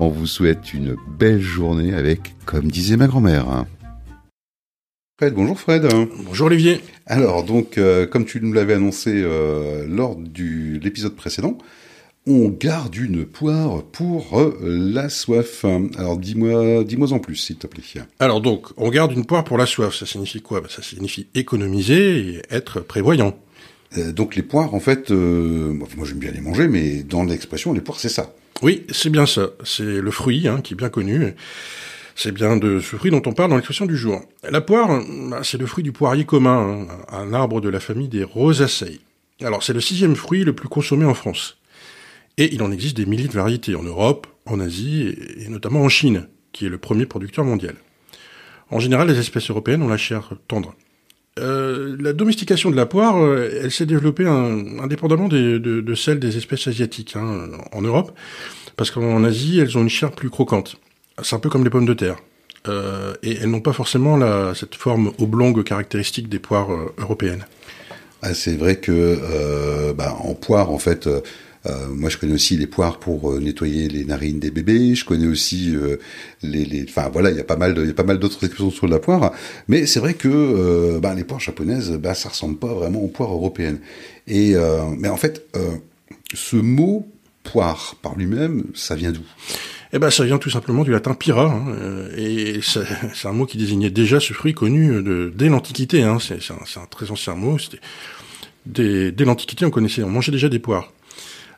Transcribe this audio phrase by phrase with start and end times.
[0.00, 3.66] On vous souhaite une belle journée avec, comme disait ma grand-mère.
[5.18, 5.88] Fred, bonjour Fred.
[6.24, 6.80] Bonjour Olivier.
[7.06, 11.58] Alors donc, euh, comme tu nous l'avais annoncé euh, lors de l'épisode précédent,
[12.28, 15.64] on garde une poire pour euh, la soif.
[15.96, 17.82] Alors dis-moi, dis-moi en plus, s'il te plaît.
[18.20, 19.96] Alors donc, on garde une poire pour la soif.
[19.96, 20.60] Ça signifie quoi?
[20.60, 23.36] Bah, Ça signifie économiser et être prévoyant.
[23.96, 27.98] donc les poires, en fait, moi j'aime bien les manger, mais dans l'expression, les poires,
[27.98, 28.32] c'est ça.
[28.62, 29.50] Oui, c'est bien ça.
[29.64, 31.34] C'est le fruit hein, qui est bien connu.
[32.16, 34.20] C'est bien de ce fruit dont on parle dans l'expression du jour.
[34.48, 35.00] La poire,
[35.30, 38.98] bah, c'est le fruit du poirier commun, hein, un arbre de la famille des rosaceae.
[39.40, 41.58] Alors c'est le sixième fruit le plus consommé en France.
[42.36, 45.88] Et il en existe des milliers de variétés en Europe, en Asie et notamment en
[45.88, 47.76] Chine, qui est le premier producteur mondial.
[48.70, 50.74] En général, les espèces européennes ont la chair tendre.
[51.38, 56.66] Euh, la domestication de la poire, euh, elle s'est développée indépendamment de, celle des espèces
[56.66, 58.12] asiatiques hein, en Europe,
[58.76, 60.76] parce qu'en Asie, elles ont une chair plus croquante.
[61.22, 62.16] C'est un peu comme les pommes de terre.
[62.68, 64.18] Euh, et elles n'ont pas forcément
[64.54, 67.44] cette forme oblongue caractéristique des poires européennes.
[68.22, 71.08] Ah, c'est vrai que bah, en poire, en fait,
[71.90, 74.94] moi, je connais aussi les poires pour euh, nettoyer les narines des bébés.
[74.94, 75.96] Je connais aussi euh,
[76.42, 78.70] les, enfin voilà, il y a pas mal, il y a pas mal d'autres expressions
[78.70, 79.32] sur la poire.
[79.68, 83.32] Mais c'est vrai que bah, les poires japonaises, bah, ça ressemble pas vraiment aux poires
[83.32, 83.78] européennes.
[84.26, 84.54] Et
[84.98, 85.46] mais en fait,
[86.34, 87.06] ce mot
[87.42, 89.22] poire par lui-même, ça vient d'où?
[89.92, 93.56] Eh ben, ça vient tout simplement du latin pira, hein, et c'est un mot qui
[93.56, 95.02] désignait déjà ce fruit connu
[95.34, 96.02] dès l'Antiquité.
[96.02, 97.56] Hein, c'est un, très ancien mot.
[98.66, 100.92] Dès l'Antiquité, on connaissait, on mangeait déjà des poires.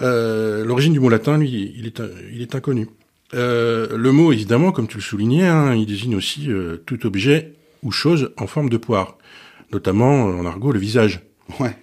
[0.00, 2.88] Euh, l'origine du mot latin, lui, il est, il est inconnu.
[3.34, 7.54] Euh, le mot, évidemment, comme tu le soulignais, hein, il désigne aussi euh, tout objet
[7.82, 9.18] ou chose en forme de poire,
[9.72, 11.20] notamment en argot le visage.
[11.60, 11.76] Ouais.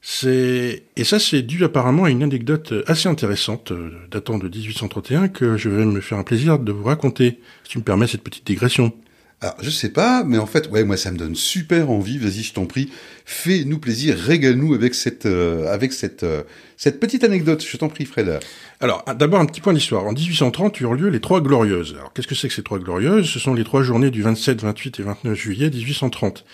[0.00, 3.72] C'est et ça c'est dû apparemment à une anecdote assez intéressante
[4.10, 7.78] datant de 1831 que je vais me faire un plaisir de vous raconter, si tu
[7.78, 8.92] me permets cette petite digression.
[9.40, 12.18] Alors, je sais pas, mais en fait, ouais, moi, ça me donne super envie.
[12.18, 12.90] Vas-y, je t'en prie,
[13.24, 16.42] fais-nous plaisir, régale-nous avec cette, euh, avec cette, euh,
[16.76, 17.64] cette petite anecdote.
[17.64, 18.40] Je t'en prie, Fred.
[18.80, 20.04] Alors, d'abord un petit point d'histoire.
[20.06, 21.94] En 1830 eurent lieu les Trois Glorieuses.
[21.96, 23.30] Alors, qu'est-ce que c'est que ces Trois Glorieuses?
[23.30, 26.44] Ce sont les trois journées du 27, 28 et 29 juillet 1830.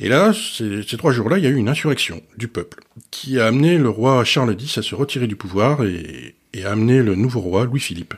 [0.00, 2.80] Et là, ces, trois jours-là, il y a eu une insurrection du peuple
[3.12, 6.72] qui a amené le roi Charles X à se retirer du pouvoir et, et a
[6.72, 8.14] amené le nouveau roi Louis-Philippe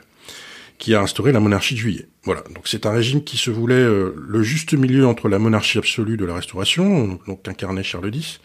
[0.81, 2.07] qui a instauré la monarchie de juillet.
[2.23, 5.77] Voilà, donc c'est un régime qui se voulait euh, le juste milieu entre la monarchie
[5.77, 8.41] absolue de la Restauration, donc incarnait Charles X,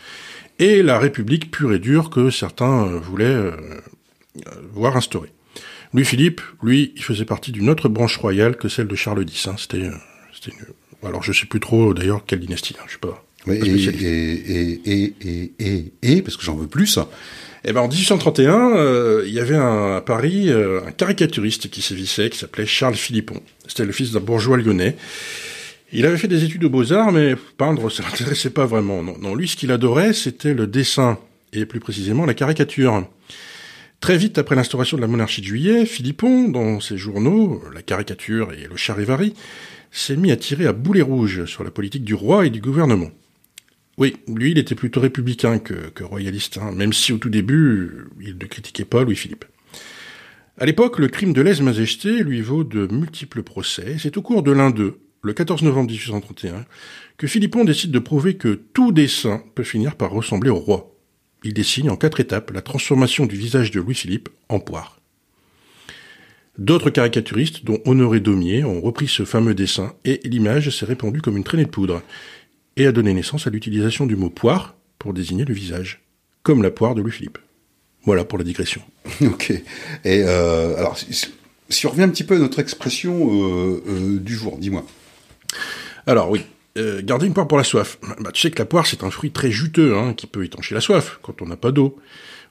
[0.58, 3.52] et la République pure et dure que certains euh, voulaient euh,
[4.74, 5.32] voir instaurer.
[5.94, 9.48] Louis-Philippe, lui, il faisait partie d'une autre branche royale que celle de Charles X.
[9.48, 9.56] Hein.
[9.56, 9.88] C'était,
[11.02, 12.76] alors je sais plus trop d'ailleurs quelle dynastie.
[12.78, 12.84] Hein.
[12.86, 13.24] Je sais pas.
[13.46, 16.98] et, et, et, et, et, et, parce que j'en veux plus.
[17.68, 22.30] Eh ben, en 1831, euh, il y avait à Paris euh, un caricaturiste qui sévissait,
[22.30, 23.42] qui s'appelait Charles Philippon.
[23.66, 24.96] C'était le fils d'un bourgeois lyonnais.
[25.92, 29.02] Il avait fait des études aux beaux-arts, mais peindre, ça l'intéressait pas vraiment.
[29.02, 31.18] Non, non lui, ce qu'il adorait, c'était le dessin,
[31.52, 33.04] et plus précisément la caricature.
[33.98, 38.52] Très vite après l'instauration de la monarchie de juillet, Philippon, dans ses journaux, La caricature
[38.52, 39.34] et Le charivari,
[39.90, 43.10] s'est mis à tirer à boulet rouge sur la politique du roi et du gouvernement.
[43.98, 48.36] Oui, lui, il était plutôt républicain que, royaliste, hein, même si au tout début, il
[48.36, 49.46] ne critiquait pas Louis-Philippe.
[50.58, 53.96] À l'époque, le crime de lèse-majesté lui vaut de multiples procès.
[53.98, 56.64] C'est au cours de l'un d'eux, le 14 novembre 1831,
[57.16, 60.94] que Philippon décide de prouver que tout dessin peut finir par ressembler au roi.
[61.42, 65.00] Il dessine en quatre étapes la transformation du visage de Louis-Philippe en poire.
[66.58, 71.36] D'autres caricaturistes, dont Honoré Daumier, ont repris ce fameux dessin et l'image s'est répandue comme
[71.36, 72.02] une traînée de poudre
[72.76, 76.02] et a donné naissance à l'utilisation du mot poire pour désigner le visage,
[76.42, 77.38] comme la poire de Louis-Philippe.
[78.04, 78.82] Voilà pour la digression.
[79.22, 79.50] ok.
[79.50, 79.62] Et
[80.04, 84.56] euh, alors, si on revient un petit peu à notre expression euh, euh, du jour,
[84.58, 84.84] dis-moi.
[86.06, 86.42] Alors oui,
[87.02, 87.98] garder une poire pour la soif.
[88.20, 90.74] Bah, tu sais que la poire, c'est un fruit très juteux, hein, qui peut étancher
[90.74, 91.98] la soif quand on n'a pas d'eau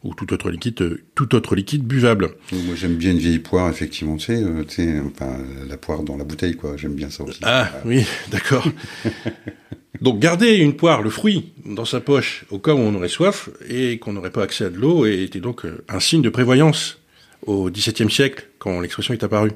[0.03, 2.31] ou tout autre liquide, tout autre liquide buvable.
[2.51, 5.37] Moi, j'aime bien une vieille poire, effectivement, tu sais, tu sais enfin,
[5.67, 6.75] la poire dans la bouteille, quoi.
[6.77, 7.39] J'aime bien ça aussi.
[7.43, 8.67] Ah, oui, d'accord.
[10.01, 13.49] Donc garder une poire, le fruit, dans sa poche au cas où on aurait soif
[13.69, 16.99] et qu'on n'aurait pas accès à de l'eau était donc euh, un signe de prévoyance
[17.45, 19.51] au XVIIe siècle quand l'expression est apparue,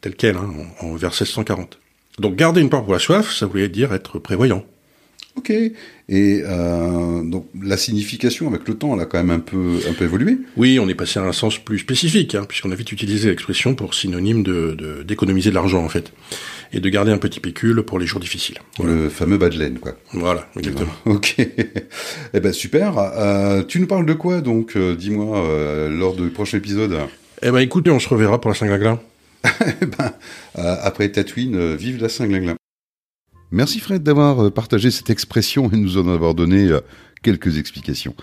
[0.00, 0.50] telle qu'elle, hein,
[0.80, 1.78] en, vers 1640.
[2.18, 4.64] Donc garder une poire pour la soif, ça voulait dire être prévoyant.
[5.36, 5.50] Ok.
[5.50, 9.92] Et euh, donc la signification avec le temps, elle a quand même un peu, un
[9.92, 10.38] peu évolué.
[10.56, 13.74] Oui, on est passé à un sens plus spécifique, hein, puisqu'on a vite utilisé l'expression
[13.74, 16.12] pour synonyme de d'économiser de l'argent en fait
[16.72, 18.58] et de garder un petit pécule pour les jours difficiles.
[18.82, 19.92] Le fameux Badelaine, quoi.
[20.12, 20.92] Voilà, exactement.
[21.04, 21.36] ok.
[22.34, 22.98] eh ben super.
[22.98, 26.96] Euh, tu nous parles de quoi donc euh, Dis-moi euh, lors du prochain épisode?
[27.42, 29.00] Eh ben écoutez, on se reverra pour la Saint-Glinglin.
[29.82, 30.12] eh ben,
[30.54, 32.56] après Tatooine, vive la Saint-Glinglin.
[33.50, 36.68] Merci Fred d'avoir partagé cette expression et nous en avoir donné
[37.22, 38.14] quelques explications.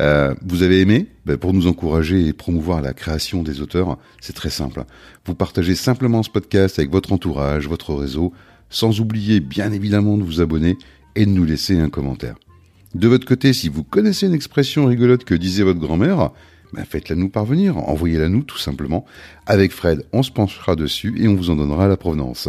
[0.00, 4.32] Euh, vous avez aimé ben, Pour nous encourager et promouvoir la création des auteurs, c'est
[4.32, 4.84] très simple.
[5.24, 8.32] Vous partagez simplement ce podcast avec votre entourage, votre réseau,
[8.70, 10.76] sans oublier bien évidemment de vous abonner
[11.14, 12.36] et de nous laisser un commentaire.
[12.94, 16.30] De votre côté, si vous connaissez une expression rigolote que disait votre grand-mère,
[16.72, 19.04] ben faites-la nous parvenir, envoyez-la nous tout simplement.
[19.46, 22.48] Avec Fred, on se penchera dessus et on vous en donnera la provenance.